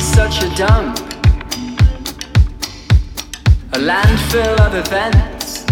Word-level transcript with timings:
such 0.00 0.42
a 0.42 0.52
dump, 0.56 0.98
a 3.72 3.78
landfill 3.78 4.58
of 4.66 4.74
events 4.74 5.64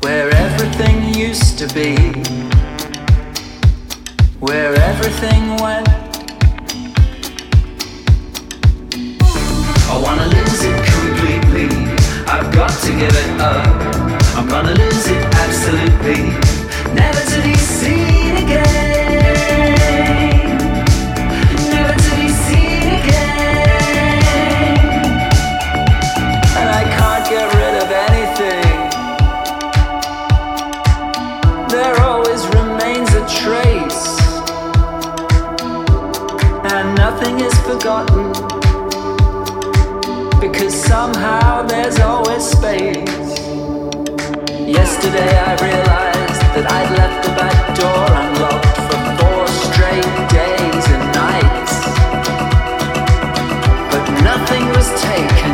where 0.00 0.28
everything 0.34 1.14
used 1.14 1.58
to 1.58 1.68
be, 1.74 1.94
where 4.40 4.74
everything 4.74 5.56
went. 5.62 5.88
I 9.92 10.00
wanna 10.02 10.26
lose 10.26 10.64
it 10.64 10.78
completely. 10.92 11.68
I've 12.26 12.52
got 12.52 12.70
to 12.70 12.90
give 12.90 13.14
it 13.14 13.40
up. 13.40 13.66
I'm 14.36 14.48
gonna 14.48 14.74
lose 14.74 15.06
it 15.06 15.22
absolutely. 15.36 16.31
Forgotten 37.72 38.32
because 40.40 40.74
somehow 40.74 41.62
there's 41.62 41.98
always 42.00 42.44
space. 42.44 43.30
Yesterday 44.78 45.32
I 45.48 45.52
realized 45.68 46.42
that 46.54 46.66
I'd 46.68 46.90
left 47.00 47.18
the 47.26 47.32
back 47.40 47.58
door 47.80 48.04
unlocked 48.22 48.76
for 48.88 49.00
four 49.18 49.42
straight 49.68 50.12
days 50.38 50.84
and 50.94 51.04
nights. 51.24 51.74
But 53.90 54.04
nothing 54.30 54.64
was 54.76 54.88
taken. 55.08 55.52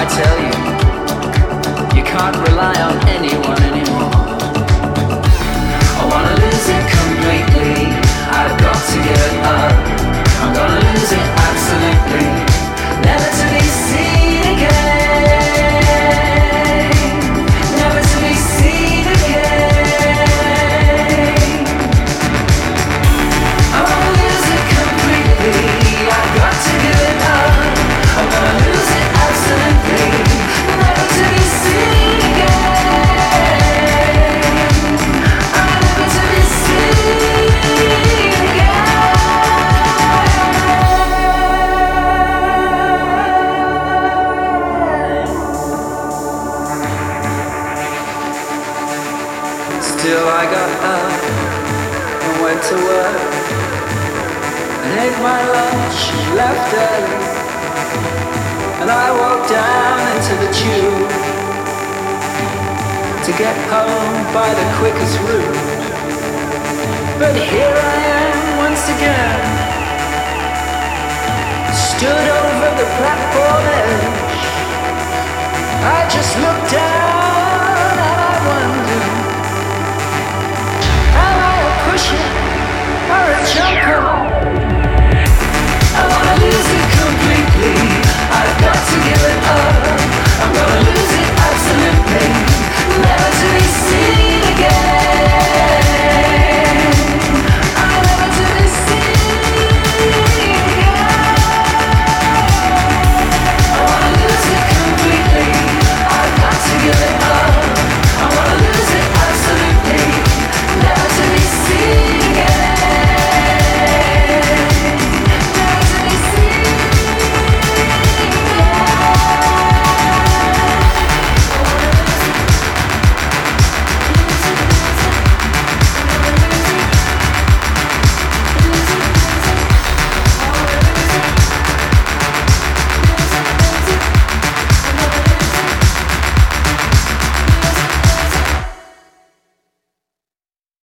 I 0.00 0.02
tell 0.18 0.36
you, 0.46 0.56
you 1.96 2.04
can't 2.04 2.36
rely 2.48 2.76
on 2.88 2.96
anyone 3.08 3.63
Still 50.04 50.28
I 50.28 50.44
got 50.44 50.70
up 50.84 51.16
and 52.28 52.34
went 52.44 52.60
to 52.60 52.76
work 52.76 53.24
and 54.84 55.00
ate 55.00 55.16
my 55.24 55.40
lunch, 55.48 55.96
left 56.36 56.68
early, 56.76 57.24
and 58.84 58.92
I 58.92 59.08
walked 59.16 59.48
down 59.48 59.96
into 60.12 60.34
the 60.44 60.50
tube 60.52 61.08
to 63.24 63.32
get 63.40 63.56
home 63.72 64.28
by 64.36 64.52
the 64.52 64.66
quickest 64.76 65.16
route. 65.24 65.56
But 67.16 67.32
here 67.40 67.72
I 67.72 67.96
am 68.20 68.60
once 68.60 68.84
again, 68.92 69.40
stood 71.72 72.28
over 72.44 72.68
the 72.76 72.88
platform 73.00 73.64
edge. 73.72 74.36
I 75.80 76.04
just 76.12 76.36
looked. 76.44 76.53